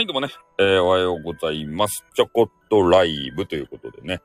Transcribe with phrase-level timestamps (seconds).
[0.00, 2.06] はい、どうもね、えー、おはようございます。
[2.14, 4.22] ちょこっとライブということでね、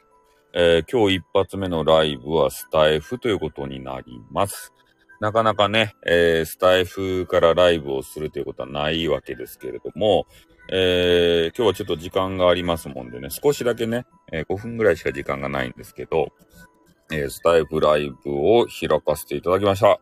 [0.54, 4.72] えー、今日一発目のライブはスタイフということになります。
[5.20, 10.28] なかなかね、えー、スタイフからライブをするということはないわけですけれども、
[10.72, 16.30] え、今日はちょっと時間がありますもんでね、少しだけね、え5分ぐらいしか時間がないんですけど、
[17.12, 20.00] えースタイフライブを開かせていただきました。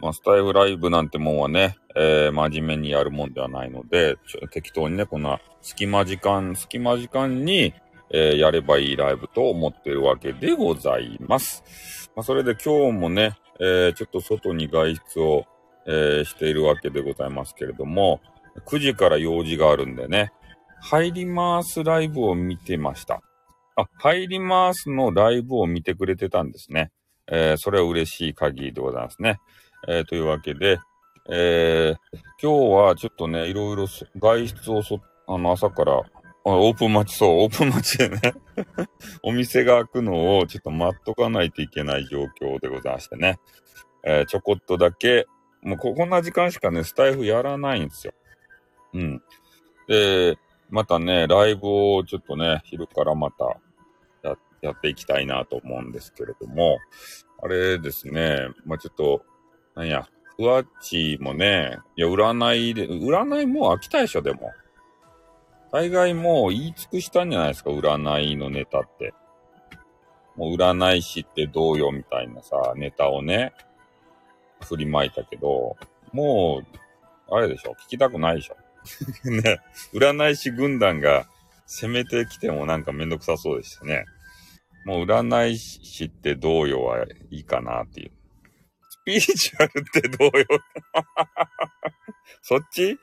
[0.00, 4.16] まあ、スタイフライブなんてもんはね、えー真面目にやるもんではないので、
[4.50, 7.74] 適当にね、こんな隙間時間、隙間時間に、
[8.10, 12.10] えーやればいいライブと思ってるわけでございます。
[12.16, 15.44] まあ、それで今日もね、えちょっと外に外出を、
[15.86, 18.20] えしているわけでございますけれども、
[18.66, 20.32] 9時から用事があるんでね、
[20.80, 23.22] 入りますライブを見てました。
[23.76, 26.90] あ、入りますのライブを見てくれてたんですね。
[27.30, 29.40] えーそれは嬉しい限りでございますね。
[29.88, 30.78] えーというわけで、
[31.30, 33.86] えー今日はちょっとね、いろいろ
[34.18, 36.02] 外出をそ、あの、朝から、
[36.44, 38.20] オープン待ち、そう、オープン待ちでね、
[39.22, 43.38] お店が開くのをちょっと待っとかないといけない状況でございましてね、
[44.04, 45.26] えーちょこっとだけ、
[45.62, 48.14] もうこ、こんな時間しかね、スタイフやらないんですよ。
[48.94, 49.22] うん。
[49.86, 50.38] で、
[50.70, 51.62] またね、ライブ
[51.94, 53.56] をちょっとね、昼からまた
[54.22, 56.78] ややっていきたいなと思うんですけれども、
[57.42, 59.24] あれですね、まあちょっと、
[59.74, 64.52] なんや、ふわっちもね、いや、占いで、占いもう飽きたでしょ、でも。
[65.72, 69.12] 大概もう言い尽くしたんじゃないですか、占いのネタって。
[70.36, 73.52] もう占い師ってどうよ、みたいなさ、ネタをね、
[74.62, 75.76] 振りまいたけど、
[76.12, 76.62] も
[77.28, 78.56] う、あれでしょ、聞きたくないでしょ。
[79.24, 79.60] ね、
[79.92, 81.26] 占い師軍団が
[81.66, 84.04] 攻めてきてもなんかめんどくさそうでしたね。
[84.86, 88.10] もう占い師ってどうよはいいかなっていう。
[88.88, 90.46] スピリチュアルってどうよ
[92.42, 92.98] そっち？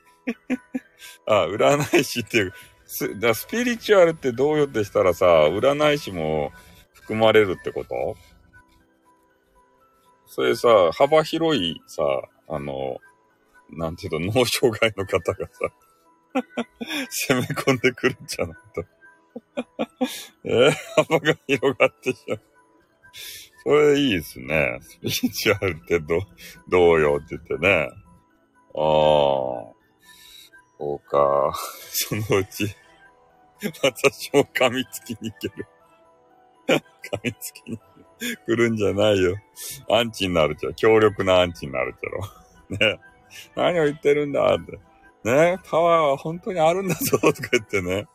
[1.26, 2.52] あ、占い師っていう。
[2.84, 6.52] すだスピリチュアルってどうよってしたらさ、占い師も
[6.94, 8.16] 含まれるってこと？
[10.26, 12.02] それさ、幅広いさ、
[12.48, 12.98] あの、
[13.70, 15.72] なんていうの、脳障害の方がさ、
[17.28, 18.84] 攻め込んでくるんじゃないと。
[20.44, 22.40] えー幅が広がってしまう。
[23.64, 24.78] それいいですね。
[24.82, 26.20] スピリチュアルってど、
[26.68, 27.90] どうよって言ってね。
[28.74, 29.78] ああ。
[30.78, 31.52] そうか。
[31.92, 32.74] そのうち、
[33.82, 35.66] 私も噛みつきに行ける。
[36.68, 37.78] 噛みつきに
[38.46, 39.36] 来るんじゃないよ。
[39.90, 40.74] アンチになるじゃん。
[40.74, 42.10] 強力なアンチになるじゃ
[42.86, 42.88] ろ。
[42.94, 43.00] ね。
[43.56, 44.78] 何を言ってるんだって。
[45.24, 45.58] ね。
[45.64, 48.06] パワーは本当にあるんだぞとか言ってね。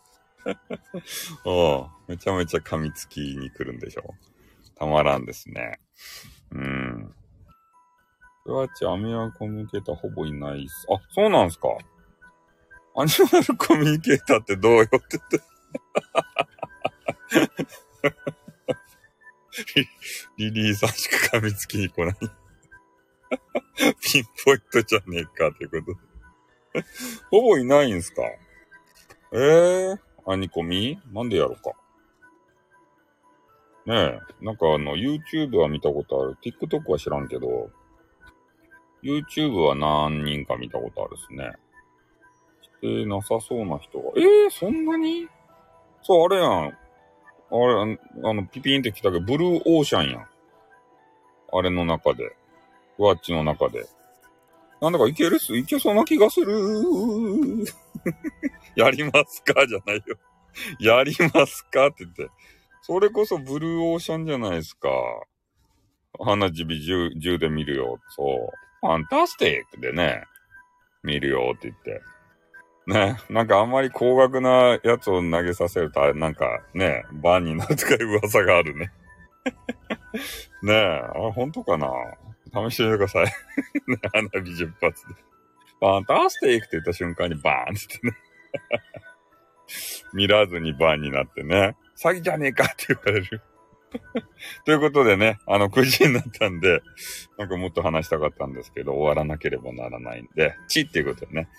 [1.45, 4.13] おうめちゃめちゃ噛みつきに来るんでしょ。
[4.75, 5.79] たまらんですね。
[6.51, 7.13] うん。
[8.43, 10.85] クワッチアミアコミュニケーターほぼいないっす。
[10.89, 11.69] あ、そうなんすか
[12.95, 15.41] アニマルコミュニケーターってどうよって言って。
[20.37, 22.15] リリリーさんしか噛みつきに来ない。
[24.13, 25.99] ピンポイントじゃねえかということ。
[27.31, 28.21] ほぼいないんすか？
[29.31, 29.99] ええー、
[30.31, 30.99] アニコミ？
[31.11, 31.71] なんでやろうか？
[33.85, 36.37] ねえ、なんかあの、YouTube は見たことある。
[36.43, 37.71] TikTok は知らんけど、
[39.01, 41.51] YouTube は何人か見たことあるっすね。
[42.61, 44.11] してなさそうな人が。
[44.15, 45.27] ええー、そんなに？
[46.03, 46.49] そう、あれやん。
[46.51, 50.27] あれ、ああの、ピピンって来たけど、ブルーオーシャンやん。
[51.55, 52.35] あれの中で。
[52.97, 53.85] ワッチの中で。
[54.83, 55.55] なんだかいけるっす？
[55.55, 56.53] いけそうな気がする。
[58.75, 59.65] やりますか？
[59.65, 60.17] じゃないよ。
[60.77, 61.87] やりますか？
[61.87, 62.29] って言って。
[62.81, 64.89] それこそブルーオーシャンじゃないですか。
[66.19, 68.01] 花火銃、銃で見るよ。
[68.09, 68.49] そう。
[68.85, 70.25] ファンタスティックでね、
[71.01, 72.01] 見るよって言って。
[72.85, 78.91] ね、なんかあんまり高額なやつを投げさせると、あれなんかね、バンになるとかい噂があるね。
[80.61, 81.87] ねえ、あ、本当かな？
[82.53, 83.25] 試してみてください。
[84.13, 85.15] 花火10発で。
[85.79, 88.17] ファンタスティックって言った瞬間にバーンって言ってね。
[90.13, 91.75] 見らずにバーンになってね。
[91.97, 93.41] 詐欺じゃねえかって言われる。
[94.65, 96.81] ということでね、あの、9時になったんで、
[97.37, 101.49] なんかもっと話したかったんですけど、終わらなければならないんで、チっていうことでね。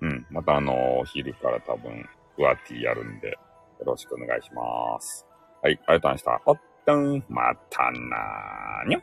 [0.00, 0.26] うん。
[0.30, 3.38] またあの、お昼から多分、ふわティやるんで、よ
[3.84, 5.26] ろしくお願いします。
[5.62, 6.42] はい、ありがとうございました。
[6.44, 9.00] ほっとん、またなーにょ。